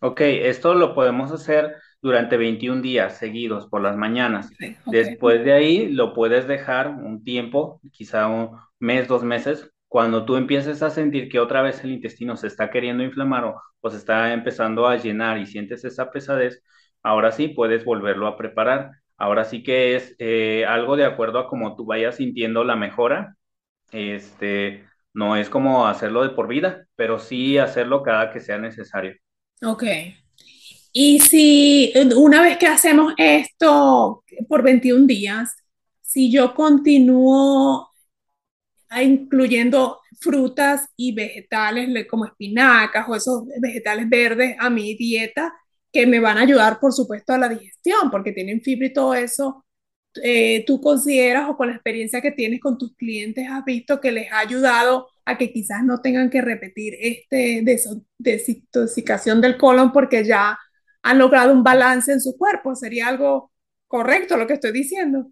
Ok, 0.00 0.20
esto 0.20 0.74
lo 0.74 0.94
podemos 0.94 1.32
hacer 1.32 1.76
durante 2.02 2.36
21 2.36 2.82
días 2.82 3.16
seguidos 3.16 3.66
por 3.68 3.80
las 3.80 3.96
mañanas. 3.96 4.50
Después 4.84 5.42
de 5.44 5.54
ahí 5.54 5.88
lo 5.88 6.12
puedes 6.12 6.46
dejar 6.46 6.88
un 6.88 7.24
tiempo, 7.24 7.80
quizá 7.90 8.26
un 8.26 8.58
mes, 8.78 9.08
dos 9.08 9.22
meses, 9.22 9.70
cuando 9.88 10.24
tú 10.24 10.36
empieces 10.36 10.82
a 10.82 10.90
sentir 10.90 11.28
que 11.28 11.38
otra 11.38 11.62
vez 11.62 11.82
el 11.84 11.92
intestino 11.92 12.36
se 12.36 12.48
está 12.48 12.68
queriendo 12.68 13.04
inflamar 13.04 13.44
o, 13.44 13.90
se 13.90 13.96
está 13.96 14.32
empezando 14.32 14.88
a 14.88 14.96
llenar 14.96 15.38
y 15.38 15.46
sientes 15.46 15.84
esa 15.84 16.10
pesadez, 16.10 16.62
ahora 17.02 17.32
sí 17.32 17.48
puedes 17.48 17.84
volverlo 17.84 18.26
a 18.26 18.36
preparar. 18.36 18.90
Ahora 19.16 19.44
sí 19.44 19.62
que 19.62 19.94
es 19.94 20.16
eh, 20.18 20.66
algo 20.66 20.96
de 20.96 21.04
acuerdo 21.04 21.38
a 21.38 21.46
cómo 21.48 21.76
tú 21.76 21.86
vayas 21.86 22.16
sintiendo 22.16 22.64
la 22.64 22.76
mejora. 22.76 23.36
Este, 23.92 24.84
no 25.14 25.36
es 25.36 25.48
como 25.48 25.86
hacerlo 25.86 26.22
de 26.22 26.30
por 26.30 26.48
vida, 26.48 26.86
pero 26.96 27.18
sí 27.18 27.56
hacerlo 27.56 28.02
cada 28.02 28.32
que 28.32 28.40
sea 28.40 28.58
necesario. 28.58 29.14
Ok. 29.62 29.84
Y 30.92 31.20
si 31.20 31.92
una 32.16 32.42
vez 32.42 32.58
que 32.58 32.66
hacemos 32.66 33.14
esto 33.16 34.24
por 34.48 34.62
21 34.62 35.06
días, 35.06 35.56
si 36.02 36.30
yo 36.30 36.54
continúo 36.54 37.90
incluyendo 39.02 40.00
frutas 40.20 40.88
y 40.96 41.12
vegetales 41.12 42.06
como 42.08 42.26
espinacas 42.26 43.08
o 43.08 43.16
esos 43.16 43.42
vegetales 43.60 44.08
verdes 44.08 44.56
a 44.58 44.70
mi 44.70 44.94
dieta 44.94 45.52
que 45.92 46.06
me 46.06 46.20
van 46.20 46.38
a 46.38 46.42
ayudar, 46.42 46.80
por 46.80 46.92
supuesto, 46.92 47.32
a 47.32 47.38
la 47.38 47.48
digestión, 47.48 48.10
porque 48.10 48.32
tienen 48.32 48.60
fibra 48.60 48.86
y 48.86 48.92
todo 48.92 49.14
eso. 49.14 49.64
Eh, 50.22 50.64
¿Tú 50.66 50.80
consideras 50.80 51.48
o 51.48 51.56
con 51.56 51.68
la 51.68 51.74
experiencia 51.74 52.20
que 52.20 52.30
tienes 52.30 52.60
con 52.60 52.78
tus 52.78 52.94
clientes 52.96 53.48
has 53.50 53.64
visto 53.64 54.00
que 54.00 54.12
les 54.12 54.30
ha 54.32 54.38
ayudado 54.40 55.08
a 55.24 55.36
que 55.38 55.52
quizás 55.52 55.82
no 55.84 56.00
tengan 56.00 56.30
que 56.30 56.40
repetir 56.42 56.94
este 57.00 57.62
desintoxicación 58.18 59.40
del 59.40 59.56
colon 59.56 59.92
porque 59.92 60.24
ya 60.24 60.58
han 61.02 61.18
logrado 61.18 61.52
un 61.52 61.64
balance 61.64 62.12
en 62.12 62.20
su 62.20 62.36
cuerpo? 62.36 62.74
¿Sería 62.74 63.08
algo 63.08 63.52
correcto 63.88 64.36
lo 64.36 64.46
que 64.46 64.54
estoy 64.54 64.72
diciendo? 64.72 65.28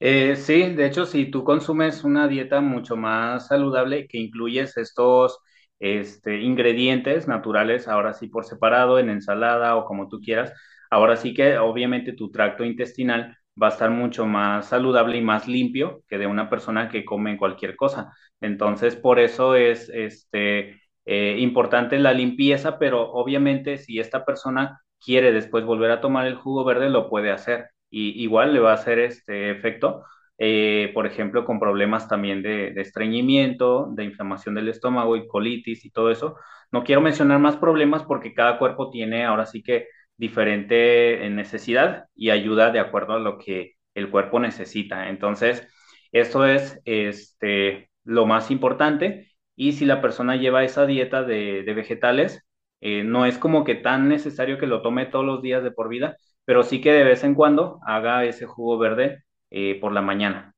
Eh, 0.00 0.36
sí, 0.36 0.74
de 0.74 0.86
hecho, 0.86 1.06
si 1.06 1.30
tú 1.30 1.44
consumes 1.44 2.04
una 2.04 2.28
dieta 2.28 2.60
mucho 2.60 2.96
más 2.96 3.46
saludable 3.46 4.06
que 4.08 4.18
incluyes 4.18 4.76
estos 4.76 5.38
este, 5.78 6.42
ingredientes 6.42 7.26
naturales, 7.28 7.88
ahora 7.88 8.12
sí 8.12 8.28
por 8.28 8.44
separado, 8.44 8.98
en 8.98 9.08
ensalada 9.08 9.76
o 9.76 9.84
como 9.86 10.08
tú 10.08 10.20
quieras, 10.20 10.52
ahora 10.90 11.16
sí 11.16 11.32
que 11.32 11.56
obviamente 11.58 12.12
tu 12.12 12.30
tracto 12.30 12.64
intestinal 12.64 13.36
va 13.60 13.68
a 13.68 13.70
estar 13.70 13.90
mucho 13.90 14.26
más 14.26 14.68
saludable 14.68 15.16
y 15.18 15.22
más 15.22 15.46
limpio 15.48 16.02
que 16.08 16.18
de 16.18 16.26
una 16.26 16.50
persona 16.50 16.88
que 16.88 17.04
come 17.04 17.36
cualquier 17.36 17.76
cosa. 17.76 18.12
Entonces, 18.40 18.96
por 18.96 19.18
eso 19.20 19.54
es 19.56 19.88
este, 19.90 20.80
eh, 21.06 21.36
importante 21.38 21.98
la 21.98 22.12
limpieza, 22.12 22.78
pero 22.78 23.10
obviamente 23.12 23.78
si 23.78 23.98
esta 23.98 24.24
persona 24.24 24.80
quiere 25.00 25.32
después 25.32 25.64
volver 25.64 25.90
a 25.90 26.00
tomar 26.00 26.26
el 26.26 26.34
jugo 26.36 26.64
verde, 26.64 26.90
lo 26.90 27.08
puede 27.08 27.30
hacer 27.30 27.68
y 27.90 28.22
igual 28.22 28.52
le 28.54 28.60
va 28.60 28.72
a 28.72 28.74
hacer 28.74 28.98
este 28.98 29.50
efecto, 29.50 30.04
eh, 30.38 30.90
por 30.94 31.06
ejemplo, 31.06 31.44
con 31.44 31.60
problemas 31.60 32.08
también 32.08 32.42
de, 32.42 32.68
estreñimiento, 32.80 33.88
de 33.92 34.04
inflamación 34.04 34.54
del 34.56 34.68
estómago 34.68 35.16
y 35.16 35.28
colitis 35.28 35.84
y 35.84 35.90
todo 35.90 36.10
eso. 36.10 36.36
No 36.72 36.82
quiero 36.82 37.00
mencionar 37.00 37.38
más 37.38 37.56
problemas 37.56 38.02
porque 38.02 38.34
cada 38.34 38.58
cuerpo 38.58 38.90
tiene 38.90 39.24
ahora 39.24 39.46
sí 39.46 39.62
que 39.62 39.86
diferente 40.16 41.28
necesidad 41.30 42.06
y 42.14 42.30
ayuda 42.30 42.70
de 42.70 42.80
acuerdo 42.80 43.14
a 43.14 43.18
lo 43.18 43.38
que 43.38 43.74
el 43.94 44.10
cuerpo 44.10 44.40
necesita. 44.40 45.08
Entonces, 45.08 45.66
esto 46.12 46.46
es 46.46 46.80
este, 46.84 47.90
lo 48.04 48.26
más 48.26 48.50
importante. 48.50 49.32
Y 49.56 49.72
si 49.72 49.84
la 49.84 50.00
persona 50.00 50.36
lleva 50.36 50.64
esa 50.64 50.86
dieta 50.86 51.22
de, 51.22 51.62
vegetales, 51.74 52.44
eh, 52.80 53.04
no 53.04 53.26
es 53.26 53.38
como 53.38 53.64
que 53.64 53.76
tan 53.76 54.08
necesario 54.08 54.58
que 54.58 54.66
lo 54.66 54.82
tome 54.82 55.06
todos 55.06 55.24
los 55.24 55.42
días 55.42 55.62
de 55.62 55.70
por 55.70 55.88
vida, 55.88 56.16
pero 56.44 56.62
sí 56.62 56.80
que 56.80 56.92
de 56.92 57.04
vez 57.04 57.24
en 57.24 57.34
cuando 57.34 57.80
haga 57.86 58.24
ese 58.24 58.46
jugo 58.46 58.78
verde 58.78 59.24
eh, 59.50 59.78
por 59.80 59.92
la 59.92 60.02
mañana. 60.02 60.54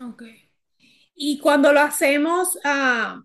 Ok. 0.00 0.24
Y 1.14 1.38
cuando 1.38 1.72
lo 1.72 1.80
hacemos, 1.80 2.58
ah, 2.64 3.22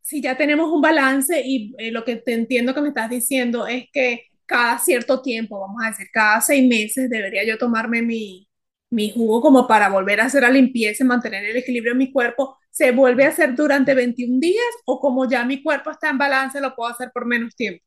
si 0.00 0.22
ya 0.22 0.36
tenemos 0.36 0.70
un 0.70 0.80
balance 0.80 1.42
y 1.44 1.74
eh, 1.78 1.90
lo 1.90 2.04
que 2.04 2.16
te 2.16 2.32
entiendo 2.32 2.74
que 2.74 2.80
me 2.80 2.88
estás 2.88 3.10
diciendo 3.10 3.66
es 3.66 3.90
que 3.92 4.26
cada 4.46 4.78
cierto 4.78 5.20
tiempo, 5.22 5.60
vamos 5.60 5.82
a 5.84 5.88
decir, 5.88 6.06
cada 6.12 6.40
seis 6.40 6.66
meses 6.68 7.10
debería 7.10 7.44
yo 7.44 7.58
tomarme 7.58 8.02
mi, 8.02 8.48
mi 8.90 9.10
jugo 9.10 9.40
como 9.40 9.66
para 9.66 9.88
volver 9.88 10.20
a 10.20 10.26
hacer 10.26 10.42
la 10.42 10.50
limpieza 10.50 11.04
y 11.04 11.06
mantener 11.06 11.44
el 11.44 11.56
equilibrio 11.56 11.92
en 11.92 11.98
mi 11.98 12.12
cuerpo, 12.12 12.58
¿se 12.70 12.92
vuelve 12.92 13.24
a 13.24 13.28
hacer 13.28 13.54
durante 13.54 13.94
21 13.94 14.38
días 14.40 14.64
o 14.84 15.00
como 15.00 15.28
ya 15.28 15.44
mi 15.44 15.62
cuerpo 15.62 15.90
está 15.90 16.10
en 16.10 16.18
balance, 16.18 16.60
lo 16.60 16.74
puedo 16.74 16.90
hacer 16.90 17.10
por 17.12 17.26
menos 17.26 17.54
tiempo? 17.56 17.84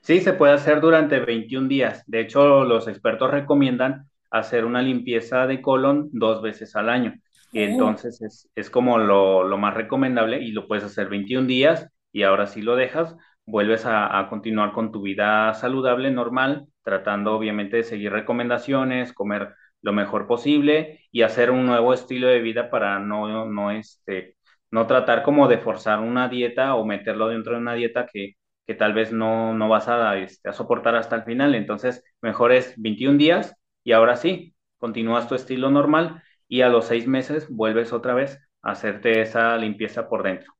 Sí, 0.00 0.20
se 0.20 0.34
puede 0.34 0.52
hacer 0.52 0.80
durante 0.80 1.18
21 1.18 1.66
días. 1.68 2.04
De 2.06 2.20
hecho, 2.20 2.64
los 2.64 2.86
expertos 2.86 3.30
recomiendan 3.30 4.08
hacer 4.30 4.64
una 4.64 4.82
limpieza 4.82 5.46
de 5.46 5.60
colon 5.60 6.08
dos 6.12 6.42
veces 6.42 6.76
al 6.76 6.88
año. 6.88 7.14
Y 7.52 7.60
oh. 7.60 7.64
entonces 7.64 8.48
es, 8.54 8.70
como 8.70 8.98
lo, 8.98 9.56
más 9.58 9.74
recomendable 9.74 10.40
y 10.42 10.52
lo 10.52 10.68
puedes 10.68 10.84
hacer 10.84 11.08
21 11.08 11.46
días 11.46 11.88
y 12.12 12.22
ahora 12.22 12.46
sí 12.46 12.62
lo 12.62 12.76
dejas, 12.76 13.16
vuelves 13.46 13.84
a, 13.86 14.26
continuar 14.28 14.72
con 14.72 14.92
tu 14.92 15.02
vida 15.02 15.54
saludable, 15.54 16.10
normal, 16.10 16.66
tratando 16.82 17.34
obviamente 17.36 17.78
de 17.78 17.82
seguir 17.84 18.12
recomendaciones, 18.12 19.12
comer 19.12 19.54
lo 19.82 19.92
mejor 19.92 20.26
posible 20.26 21.00
y 21.12 21.22
hacer 21.22 21.50
un 21.50 21.66
nuevo 21.66 21.94
estilo 21.94 22.28
de 22.28 22.40
vida 22.40 22.70
para 22.70 22.98
no, 22.98 23.46
no, 23.46 23.70
este, 23.70 24.36
no 24.70 24.86
tratar 24.86 25.22
como 25.22 25.48
de 25.48 25.58
forzar 25.58 26.00
una 26.00 26.28
dieta 26.28 26.74
o 26.74 26.84
meterlo 26.84 27.28
dentro 27.28 27.52
de 27.54 27.58
una 27.60 27.74
dieta 27.74 28.06
que, 28.12 28.34
que 28.66 28.74
tal 28.74 28.94
vez 28.94 29.12
no, 29.12 29.54
no 29.54 29.68
vas 29.68 29.88
a, 29.88 30.18
este, 30.18 30.48
a 30.48 30.52
soportar 30.52 30.96
hasta 30.96 31.16
el 31.16 31.24
final. 31.24 31.54
Entonces, 31.54 32.04
mejor 32.20 32.52
es 32.52 32.74
21 32.76 33.18
días 33.18 33.56
y 33.84 33.92
ahora 33.92 34.16
sí, 34.16 34.54
continúas 34.78 35.28
tu 35.28 35.34
estilo 35.34 35.70
normal 35.70 36.22
y 36.48 36.62
a 36.62 36.68
los 36.68 36.86
seis 36.86 37.06
meses 37.06 37.48
vuelves 37.48 37.92
otra 37.92 38.14
vez 38.14 38.40
a 38.62 38.72
hacerte 38.72 39.20
esa 39.20 39.56
limpieza 39.56 40.08
por 40.08 40.22
dentro. 40.22 40.55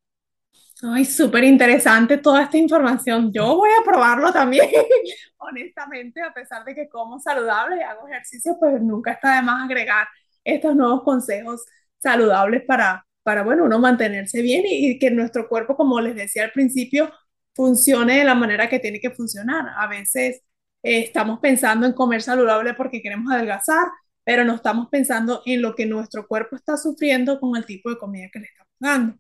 Ay, 0.82 1.06
súper 1.06 1.44
interesante 1.44 2.18
toda 2.18 2.42
esta 2.42 2.58
información. 2.58 3.32
Yo 3.32 3.56
voy 3.56 3.70
a 3.70 3.82
probarlo 3.84 4.30
también, 4.32 4.68
honestamente, 5.38 6.20
a 6.22 6.34
pesar 6.34 6.64
de 6.66 6.74
que 6.74 6.88
como 6.88 7.18
saludable 7.18 7.78
y 7.78 7.82
hago 7.82 8.06
ejercicio, 8.08 8.56
pues 8.60 8.80
nunca 8.82 9.12
está 9.12 9.36
de 9.36 9.42
más 9.42 9.64
agregar 9.64 10.06
estos 10.44 10.76
nuevos 10.76 11.02
consejos 11.02 11.64
saludables 11.98 12.62
para, 12.64 13.06
para 13.22 13.42
bueno, 13.42 13.64
uno 13.64 13.78
mantenerse 13.78 14.42
bien 14.42 14.64
y, 14.66 14.90
y 14.90 14.98
que 14.98 15.10
nuestro 15.10 15.48
cuerpo, 15.48 15.76
como 15.76 15.98
les 16.00 16.14
decía 16.14 16.44
al 16.44 16.52
principio, 16.52 17.10
funcione 17.54 18.18
de 18.18 18.24
la 18.24 18.34
manera 18.34 18.68
que 18.68 18.78
tiene 18.78 19.00
que 19.00 19.10
funcionar. 19.10 19.66
A 19.78 19.86
veces 19.86 20.42
eh, 20.82 21.00
estamos 21.00 21.40
pensando 21.40 21.86
en 21.86 21.94
comer 21.94 22.20
saludable 22.22 22.74
porque 22.74 23.00
queremos 23.00 23.32
adelgazar, 23.32 23.86
pero 24.24 24.44
no 24.44 24.54
estamos 24.56 24.88
pensando 24.90 25.42
en 25.46 25.62
lo 25.62 25.74
que 25.74 25.86
nuestro 25.86 26.26
cuerpo 26.26 26.54
está 26.56 26.76
sufriendo 26.76 27.40
con 27.40 27.56
el 27.56 27.64
tipo 27.64 27.88
de 27.88 27.96
comida 27.98 28.28
que 28.30 28.40
le 28.40 28.46
estamos 28.46 28.74
dando. 28.78 29.18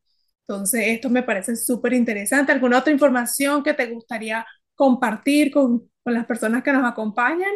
Entonces, 0.48 0.82
esto 0.86 1.10
me 1.10 1.22
parece 1.22 1.56
súper 1.56 1.92
interesante. 1.92 2.52
¿Alguna 2.52 2.78
otra 2.78 2.92
información 2.92 3.62
que 3.62 3.74
te 3.74 3.86
gustaría 3.86 4.46
compartir 4.74 5.50
con, 5.50 5.90
con, 6.02 6.14
las 6.14 6.26
personas 6.26 6.62
que 6.62 6.72
nos 6.72 6.84
acompañan? 6.84 7.50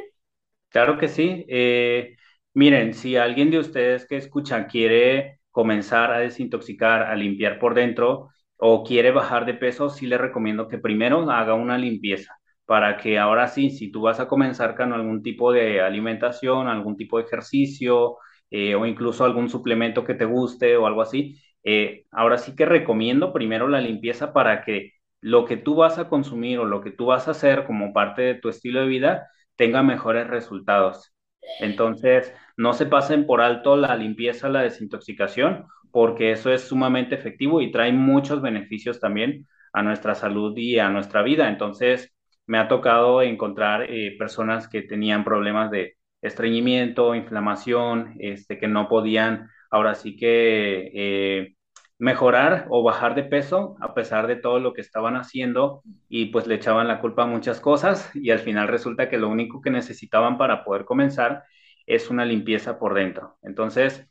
Claro 0.68 0.98
que 0.98 1.08
sí. 1.08 1.44
Eh, 1.48 2.16
miren, 2.54 2.94
si 2.94 3.16
alguien 3.16 3.50
de 3.50 3.58
ustedes 3.58 4.06
que 4.06 4.16
escucha 4.16 4.66
quiere 4.66 5.40
comenzar 5.50 6.12
a 6.12 6.18
desintoxicar, 6.18 7.02
a 7.02 7.14
limpiar 7.14 7.58
por 7.58 7.74
dentro, 7.74 8.30
o 8.56 8.84
quiere 8.84 9.10
bajar 9.10 9.46
de 9.46 9.54
peso, 9.54 9.88
sí 9.88 10.06
le 10.06 10.18
recomiendo 10.18 10.68
que 10.68 10.78
primero 10.78 11.30
haga 11.30 11.54
una 11.54 11.78
limpieza 11.78 12.36
para 12.66 12.98
que 12.98 13.18
ahora 13.18 13.48
sí, 13.48 13.70
si 13.70 13.90
tú 13.90 14.02
vas 14.02 14.20
a 14.20 14.28
comenzar 14.28 14.76
con 14.76 14.92
algún 14.92 15.22
tipo 15.22 15.50
de 15.52 15.80
alimentación, 15.80 16.68
algún 16.68 16.96
tipo 16.96 17.18
de 17.18 17.24
ejercicio 17.24 18.18
eh, 18.50 18.74
o 18.76 18.86
incluso 18.86 19.24
algún 19.24 19.48
suplemento 19.48 20.04
que 20.04 20.14
te 20.14 20.24
guste 20.24 20.76
o 20.76 20.86
algo 20.86 21.02
así, 21.02 21.36
eh, 21.64 22.04
ahora 22.10 22.38
sí 22.38 22.54
que 22.56 22.66
recomiendo 22.66 23.32
primero 23.32 23.68
la 23.68 23.80
limpieza 23.80 24.32
para 24.32 24.62
que 24.64 24.92
lo 25.20 25.44
que 25.44 25.56
tú 25.56 25.74
vas 25.76 25.98
a 25.98 26.08
consumir 26.08 26.58
o 26.58 26.64
lo 26.64 26.80
que 26.80 26.90
tú 26.90 27.06
vas 27.06 27.28
a 27.28 27.32
hacer 27.32 27.64
como 27.66 27.92
parte 27.92 28.22
de 28.22 28.34
tu 28.34 28.48
estilo 28.48 28.80
de 28.80 28.86
vida 28.86 29.28
tenga 29.56 29.82
mejores 29.82 30.26
resultados. 30.28 31.14
Entonces, 31.60 32.34
no 32.56 32.72
se 32.72 32.86
pasen 32.86 33.26
por 33.26 33.40
alto 33.40 33.76
la 33.76 33.96
limpieza, 33.96 34.48
la 34.48 34.62
desintoxicación 34.62 35.66
porque 35.90 36.32
eso 36.32 36.52
es 36.52 36.62
sumamente 36.62 37.14
efectivo 37.14 37.60
y 37.60 37.70
trae 37.72 37.92
muchos 37.92 38.42
beneficios 38.42 39.00
también 39.00 39.46
a 39.72 39.82
nuestra 39.82 40.14
salud 40.14 40.56
y 40.56 40.78
a 40.78 40.88
nuestra 40.88 41.22
vida. 41.22 41.48
Entonces, 41.48 42.14
me 42.46 42.58
ha 42.58 42.68
tocado 42.68 43.22
encontrar 43.22 43.82
eh, 43.90 44.16
personas 44.18 44.68
que 44.68 44.82
tenían 44.82 45.24
problemas 45.24 45.70
de 45.70 45.96
estreñimiento, 46.22 47.14
inflamación, 47.14 48.14
este, 48.18 48.58
que 48.58 48.68
no 48.68 48.88
podían 48.88 49.48
ahora 49.70 49.94
sí 49.94 50.16
que 50.16 50.90
eh, 50.94 51.54
mejorar 51.98 52.66
o 52.70 52.82
bajar 52.82 53.14
de 53.14 53.24
peso 53.24 53.76
a 53.80 53.94
pesar 53.94 54.26
de 54.26 54.36
todo 54.36 54.58
lo 54.60 54.72
que 54.72 54.80
estaban 54.80 55.16
haciendo 55.16 55.82
y 56.08 56.26
pues 56.26 56.46
le 56.46 56.56
echaban 56.56 56.88
la 56.88 57.00
culpa 57.00 57.24
a 57.24 57.26
muchas 57.26 57.60
cosas 57.60 58.10
y 58.14 58.30
al 58.30 58.38
final 58.40 58.68
resulta 58.68 59.08
que 59.08 59.18
lo 59.18 59.28
único 59.28 59.60
que 59.60 59.70
necesitaban 59.70 60.38
para 60.38 60.64
poder 60.64 60.84
comenzar 60.84 61.44
es 61.86 62.10
una 62.10 62.24
limpieza 62.24 62.78
por 62.78 62.94
dentro. 62.94 63.38
Entonces, 63.42 64.06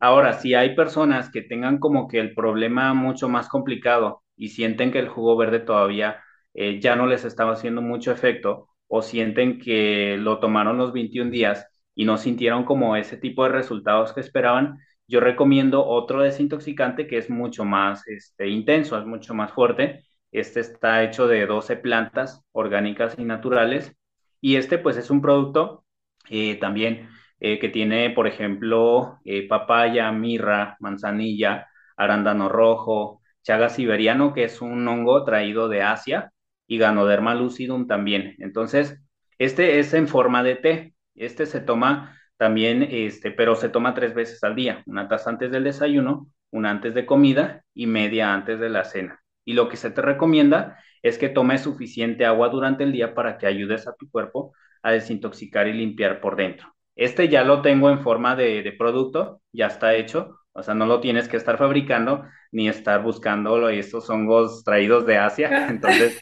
Ahora, 0.00 0.34
si 0.34 0.54
hay 0.54 0.74
personas 0.76 1.30
que 1.30 1.42
tengan 1.42 1.78
como 1.78 2.06
que 2.08 2.20
el 2.20 2.34
problema 2.34 2.94
mucho 2.94 3.28
más 3.28 3.48
complicado 3.48 4.22
y 4.36 4.48
sienten 4.48 4.92
que 4.92 5.00
el 5.00 5.08
jugo 5.08 5.36
verde 5.36 5.60
todavía 5.60 6.22
eh, 6.54 6.80
ya 6.80 6.94
no 6.96 7.06
les 7.06 7.24
estaba 7.24 7.52
haciendo 7.54 7.82
mucho 7.82 8.12
efecto, 8.12 8.68
o 8.86 9.02
sienten 9.02 9.58
que 9.60 10.16
lo 10.18 10.38
tomaron 10.40 10.78
los 10.78 10.92
21 10.92 11.30
días 11.30 11.66
y 11.94 12.04
no 12.04 12.16
sintieron 12.16 12.64
como 12.64 12.96
ese 12.96 13.16
tipo 13.16 13.44
de 13.44 13.50
resultados 13.50 14.12
que 14.12 14.20
esperaban, 14.20 14.78
yo 15.08 15.20
recomiendo 15.20 15.84
otro 15.86 16.22
desintoxicante 16.22 17.06
que 17.06 17.18
es 17.18 17.30
mucho 17.30 17.64
más 17.64 18.06
este, 18.08 18.48
intenso, 18.48 18.98
es 18.98 19.06
mucho 19.06 19.34
más 19.34 19.52
fuerte. 19.52 20.04
Este 20.30 20.60
está 20.60 21.02
hecho 21.02 21.26
de 21.26 21.46
12 21.46 21.76
plantas 21.76 22.44
orgánicas 22.52 23.16
y 23.18 23.24
naturales 23.24 23.96
y 24.40 24.56
este 24.56 24.78
pues 24.78 24.96
es 24.98 25.10
un 25.10 25.22
producto 25.22 25.84
eh, 26.30 26.56
también 26.56 27.08
eh, 27.40 27.58
que 27.58 27.68
tiene, 27.68 28.10
por 28.10 28.26
ejemplo, 28.26 29.18
eh, 29.24 29.46
papaya, 29.48 30.12
mirra, 30.12 30.76
manzanilla, 30.80 31.68
arándano 31.96 32.48
rojo, 32.48 33.22
chaga 33.42 33.68
siberiano, 33.68 34.34
que 34.34 34.44
es 34.44 34.60
un 34.60 34.86
hongo 34.88 35.24
traído 35.24 35.68
de 35.68 35.82
Asia, 35.82 36.32
y 36.66 36.78
Ganoderma 36.78 37.34
lucidum 37.34 37.86
también. 37.86 38.34
Entonces, 38.38 39.00
este 39.38 39.78
es 39.78 39.94
en 39.94 40.08
forma 40.08 40.42
de 40.42 40.56
té. 40.56 40.94
Este 41.14 41.46
se 41.46 41.60
toma 41.60 42.17
también, 42.38 42.88
este, 42.90 43.32
pero 43.32 43.56
se 43.56 43.68
toma 43.68 43.94
tres 43.94 44.14
veces 44.14 44.42
al 44.44 44.54
día, 44.54 44.82
una 44.86 45.08
taza 45.08 45.28
antes 45.28 45.50
del 45.50 45.64
desayuno, 45.64 46.30
una 46.50 46.70
antes 46.70 46.94
de 46.94 47.04
comida 47.04 47.64
y 47.74 47.86
media 47.86 48.32
antes 48.32 48.60
de 48.60 48.70
la 48.70 48.84
cena. 48.84 49.20
Y 49.44 49.54
lo 49.54 49.68
que 49.68 49.76
se 49.76 49.90
te 49.90 50.00
recomienda 50.00 50.78
es 51.02 51.18
que 51.18 51.28
tomes 51.28 51.62
suficiente 51.62 52.24
agua 52.24 52.48
durante 52.48 52.84
el 52.84 52.92
día 52.92 53.14
para 53.14 53.38
que 53.38 53.46
ayudes 53.46 53.86
a 53.88 53.94
tu 53.96 54.08
cuerpo 54.10 54.54
a 54.82 54.92
desintoxicar 54.92 55.66
y 55.66 55.72
limpiar 55.72 56.20
por 56.20 56.36
dentro. 56.36 56.74
Este 56.94 57.28
ya 57.28 57.44
lo 57.44 57.60
tengo 57.60 57.90
en 57.90 58.00
forma 58.00 58.36
de, 58.36 58.74
producto, 58.78 59.42
ya 59.52 59.66
está 59.66 59.94
hecho, 59.94 60.38
o 60.52 60.62
sea, 60.62 60.74
no 60.74 60.86
lo 60.86 61.00
tienes 61.00 61.28
que 61.28 61.36
estar 61.36 61.58
fabricando 61.58 62.24
ni 62.52 62.68
estar 62.68 63.02
buscando 63.02 63.68
estos 63.68 64.08
hongos 64.10 64.62
traídos 64.64 65.06
de 65.06 65.18
Asia. 65.18 65.66
Entonces, 65.70 66.20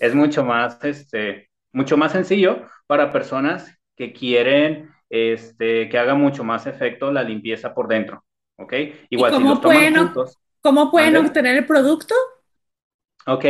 es 0.00 0.14
mucho 0.14 0.44
más, 0.44 0.82
este, 0.84 1.50
mucho 1.72 1.96
más 1.96 2.12
sencillo 2.12 2.62
para 2.86 3.12
personas 3.12 3.76
que 3.96 4.12
quieren 4.12 4.90
este, 5.10 5.88
que 5.88 5.98
haga 5.98 6.14
mucho 6.14 6.44
más 6.44 6.66
efecto 6.66 7.10
la 7.12 7.22
limpieza 7.22 7.74
por 7.74 7.88
dentro. 7.88 8.24
¿Ok? 8.56 8.74
Igual 9.10 9.34
si 9.34 9.42
los 9.42 9.60
toman 9.60 9.94
juntos. 9.94 10.38
¿Cómo 10.60 10.90
pueden 10.90 11.16
obtener 11.16 11.56
el 11.56 11.66
producto? 11.66 12.14
Ok, 13.26 13.44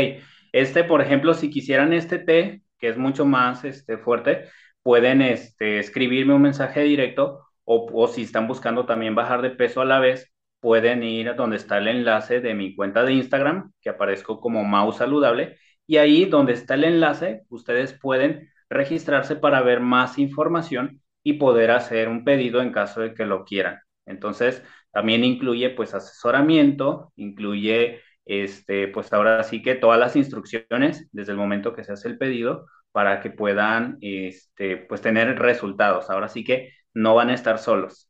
este, 0.52 0.84
por 0.84 1.00
ejemplo, 1.00 1.34
si 1.34 1.50
quisieran 1.50 1.92
este 1.92 2.18
té, 2.18 2.62
que 2.78 2.88
es 2.88 2.98
mucho 2.98 3.24
más 3.24 3.64
este, 3.64 3.96
fuerte, 3.96 4.48
pueden 4.82 5.22
este, 5.22 5.78
escribirme 5.78 6.34
un 6.34 6.42
mensaje 6.42 6.82
directo 6.82 7.44
o, 7.64 8.08
si 8.08 8.22
están 8.22 8.48
buscando 8.48 8.86
también 8.86 9.14
bajar 9.14 9.42
de 9.42 9.50
peso 9.50 9.82
a 9.82 9.84
la 9.84 10.00
vez, 10.00 10.32
pueden 10.60 11.02
ir 11.02 11.28
a 11.28 11.34
donde 11.34 11.56
está 11.56 11.78
el 11.78 11.88
enlace 11.88 12.40
de 12.40 12.54
mi 12.54 12.74
cuenta 12.74 13.04
de 13.04 13.12
Instagram, 13.12 13.72
que 13.82 13.90
aparezco 13.90 14.40
como 14.40 14.64
Mau 14.64 14.90
Saludable, 14.92 15.58
y 15.86 15.98
ahí 15.98 16.24
donde 16.24 16.54
está 16.54 16.74
el 16.74 16.84
enlace, 16.84 17.42
ustedes 17.50 17.92
pueden 17.92 18.50
registrarse 18.70 19.36
para 19.36 19.60
ver 19.60 19.80
más 19.80 20.18
información 20.18 21.02
y 21.22 21.34
poder 21.34 21.70
hacer 21.70 22.08
un 22.08 22.25
pedido 22.25 22.60
en 22.62 22.72
caso 22.72 23.00
de 23.00 23.14
que 23.14 23.26
lo 23.26 23.44
quieran. 23.44 23.78
Entonces, 24.06 24.62
también 24.92 25.25
incluye 25.25 25.70
pues 25.70 25.94
asesoramiento, 25.94 27.12
incluye 27.16 28.00
este, 28.25 28.88
pues 28.88 29.12
ahora 29.12 29.42
sí 29.44 29.62
que 29.62 29.75
todas 29.75 29.98
las 29.98 30.16
instrucciones 30.16 31.08
desde 31.12 31.32
el 31.32 31.38
momento 31.38 31.75
que 31.75 31.84
se 31.84 31.92
hace 31.92 32.08
el 32.08 32.18
pedido 32.18 32.66
para 32.92 33.20
que 33.20 33.30
puedan 33.30 33.98
este, 34.00 34.76
pues 34.78 35.00
tener 35.02 35.38
resultados. 35.38 36.10
Ahora 36.10 36.28
sí 36.28 36.44
que 36.44 36.72
no 36.94 37.14
van 37.14 37.30
a 37.30 37.34
estar 37.34 37.58
solos. 37.58 38.07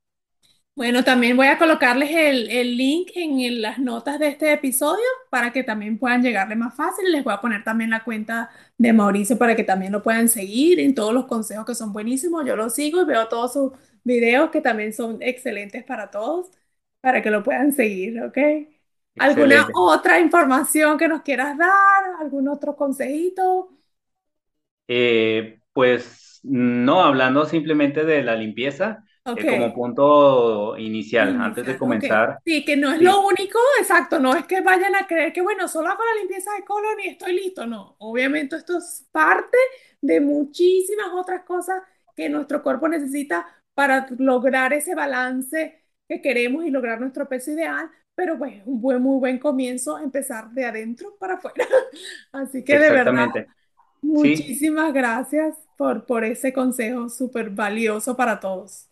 Bueno, 0.79 1.03
también 1.03 1.37
voy 1.37 1.49
a 1.49 1.59
colocarles 1.59 2.09
el, 2.13 2.77
link 2.77 3.11
en 3.17 3.61
las 3.61 3.81
notas 3.81 4.21
de 4.21 4.29
este 4.29 4.53
episodio 4.53 5.03
para 5.29 5.53
que 5.53 5.65
también 5.65 5.99
puedan 5.99 6.23
llegarle 6.23 6.55
más 6.55 6.77
fácil. 6.77 7.11
Les 7.11 7.25
voy 7.25 7.35
a 7.35 7.41
poner 7.41 7.65
también 7.65 7.91
la 7.91 8.05
cuenta 8.05 8.49
de 8.77 8.93
Mauricio 8.93 9.37
para 9.37 9.57
que 9.57 9.65
también 9.65 9.91
lo 9.91 10.05
puedan 10.05 10.29
seguir 10.29 10.79
en 10.79 10.95
todos 10.95 11.13
los 11.13 11.27
consejos 11.27 11.67
que 11.67 11.75
son 11.75 11.93
buenísimos. 11.93 12.47
Yo 12.47 12.55
lo 12.55 12.71
sigo 12.71 13.03
y 13.03 13.07
veo 13.07 13.27
todos 13.27 13.55
sus 13.55 13.73
videos 14.05 14.51
que 14.51 14.61
también 14.61 14.93
son 14.93 15.21
excelentes 15.21 15.83
para 15.83 16.13
todos, 16.13 16.49
para 17.01 17.23
que 17.23 17.31
lo 17.33 17.43
puedan 17.43 17.73
seguir, 17.73 18.23
¿ok? 18.23 18.39
¿Alguna 19.19 19.67
otra 19.75 20.21
información 20.21 20.97
que 20.97 21.09
nos 21.09 21.23
quieras 21.23 21.59
dar? 21.59 22.05
¿Algún 22.21 22.47
otro 22.47 22.77
consejito? 22.77 23.77
Eh, 24.87 25.59
pues 25.73 26.39
no, 26.45 27.03
hablando 27.03 27.47
simplemente 27.47 28.05
de 28.05 28.23
la 28.23 28.37
limpieza, 28.37 29.05
eh, 29.37 29.47
como 29.47 29.75
punto 29.75 30.79
inicial, 30.79 31.41
antes 31.41 31.67
de 31.67 31.79
comenzar. 31.79 32.39
Sí, 32.45 32.65
que 32.65 32.77
no 32.77 32.93
es 32.93 33.01
lo 33.01 33.27
único, 33.27 33.59
exacto, 33.81 34.19
no 34.19 34.35
es 34.35 34.47
que 34.47 34.61
vayan 34.61 34.95
a 34.97 35.07
creer 35.07 35.33
que, 35.33 35.41
bueno, 35.41 35.69
solo 35.69 35.89
hago 35.89 36.03
la 36.05 36.21
limpieza 36.21 36.51
de 36.55 36.65
colon 36.65 37.01
y 37.05 37.09
estoy 37.09 37.35
listo, 37.35 37.67
no. 37.67 37.97
Obviamente 37.99 38.57
esto 38.57 38.79
es 38.79 39.07
parte 39.13 39.59
de 40.01 40.21
muchísimas 40.21 41.09
otras 41.15 41.45
cosas 41.45 41.83
que 42.15 42.29
nuestro 42.29 42.63
cuerpo 42.63 42.89
necesita 42.89 43.47
para 43.75 44.07
lograr 44.19 44.73
ese 44.73 44.95
balance 44.95 45.85
que 46.09 46.21
queremos 46.21 46.65
y 46.65 46.71
lograr 46.71 47.01
nuestro 47.01 47.29
peso 47.29 47.53
ideal, 47.53 47.89
pero 48.15 48.37
pues 48.37 48.63
un 48.67 48.81
buen, 48.81 49.01
muy 49.01 49.21
buen 49.21 49.39
comienzo 49.39 49.99
empezar 49.99 50.51
de 50.51 50.65
adentro 50.65 51.17
para 51.21 51.35
afuera. 51.35 51.65
Así 52.33 52.65
que 52.65 52.79
de 52.79 52.91
verdad, 52.91 53.29
muchísimas 54.01 54.93
gracias 54.93 55.57
por, 55.77 56.07
por 56.07 56.25
ese 56.25 56.53
consejo 56.53 57.09
súper 57.09 57.51
valioso 57.51 58.17
para 58.17 58.41
todos. 58.41 58.88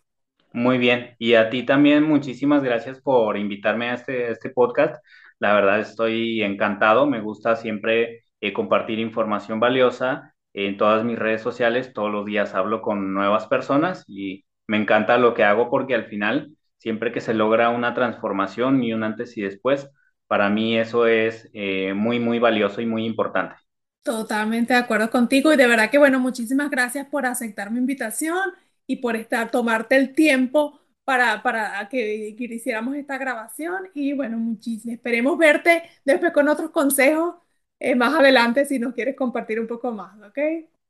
Muy 0.57 0.79
bien, 0.79 1.15
y 1.19 1.35
a 1.35 1.51
ti 1.51 1.61
también 1.67 2.01
muchísimas 2.01 2.63
gracias 2.63 2.99
por 2.99 3.37
invitarme 3.37 3.91
a 3.91 3.93
este, 3.93 4.31
este 4.31 4.49
podcast. 4.49 4.95
La 5.37 5.53
verdad 5.53 5.79
estoy 5.79 6.41
encantado, 6.41 7.05
me 7.05 7.21
gusta 7.21 7.55
siempre 7.55 8.23
eh, 8.41 8.53
compartir 8.53 8.97
información 8.97 9.59
valiosa 9.59 10.33
en 10.53 10.75
todas 10.77 11.03
mis 11.05 11.19
redes 11.19 11.43
sociales. 11.43 11.93
Todos 11.93 12.11
los 12.11 12.25
días 12.25 12.55
hablo 12.55 12.81
con 12.81 13.13
nuevas 13.13 13.45
personas 13.45 14.03
y 14.07 14.45
me 14.65 14.77
encanta 14.77 15.19
lo 15.19 15.35
que 15.35 15.43
hago 15.43 15.69
porque 15.69 15.93
al 15.93 16.05
final, 16.05 16.57
siempre 16.77 17.11
que 17.11 17.21
se 17.21 17.35
logra 17.35 17.69
una 17.69 17.93
transformación 17.93 18.83
y 18.83 18.93
un 18.93 19.03
antes 19.03 19.37
y 19.37 19.43
después, 19.43 19.91
para 20.25 20.49
mí 20.49 20.75
eso 20.75 21.05
es 21.05 21.51
eh, 21.53 21.93
muy, 21.93 22.19
muy 22.19 22.39
valioso 22.39 22.81
y 22.81 22.87
muy 22.87 23.05
importante. 23.05 23.53
Totalmente 24.01 24.73
de 24.73 24.79
acuerdo 24.79 25.11
contigo 25.11 25.53
y 25.53 25.55
de 25.55 25.67
verdad 25.67 25.91
que 25.91 25.99
bueno, 25.99 26.19
muchísimas 26.19 26.71
gracias 26.71 27.05
por 27.05 27.27
aceptar 27.27 27.69
mi 27.69 27.77
invitación 27.77 28.39
y 28.87 28.97
por 28.97 29.15
estar, 29.15 29.51
tomarte 29.51 29.97
el 29.97 30.15
tiempo 30.15 30.79
para, 31.03 31.43
para 31.43 31.87
que, 31.89 32.35
hiciéramos 32.37 32.95
esta 32.95 33.17
grabación. 33.17 33.89
Y 33.93 34.13
bueno, 34.13 34.37
muchísimo. 34.37 34.93
Esperemos 34.93 35.37
verte 35.37 35.83
después 36.03 36.31
con 36.33 36.47
otros 36.47 36.71
consejos 36.71 37.35
eh, 37.79 37.95
más 37.95 38.13
adelante 38.15 38.65
si 38.65 38.79
nos 38.79 38.93
quieres 38.93 39.15
compartir 39.15 39.59
un 39.59 39.67
poco 39.67 39.91
más, 39.91 40.17
¿ok? 40.21 40.39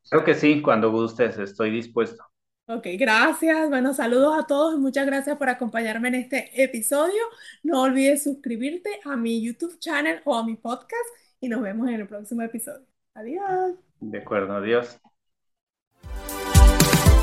Creo 0.10 0.24
que 0.24 0.36
sí, 0.36 0.62
cuando 0.62 0.92
gustes, 0.92 1.38
estoy 1.38 1.72
dispuesto. 1.72 2.24
Ok, 2.70 2.88
gracias. 2.98 3.70
Bueno, 3.70 3.94
saludos 3.94 4.38
a 4.38 4.46
todos 4.46 4.76
y 4.76 4.78
muchas 4.78 5.06
gracias 5.06 5.38
por 5.38 5.50
acompañarme 5.50 6.10
en 6.10 6.16
este 6.16 6.64
episodio. 6.64 7.22
No 7.64 7.82
olvides 7.82 8.24
suscribirte 8.24 8.90
a 9.06 9.16
mi 9.16 9.42
YouTube 9.42 9.80
channel 9.80 10.22
o 10.26 10.36
a 10.36 10.46
mi 10.46 10.56
podcast 10.56 11.10
y 11.40 11.48
nos 11.50 11.62
vemos 11.62 11.88
en 11.88 11.96
el 11.96 12.08
próximo 12.08 12.42
episodio. 12.42 12.86
Adiós. 13.14 13.76
De 14.00 14.18
acuerdo, 14.20 14.54
adiós 14.54 15.00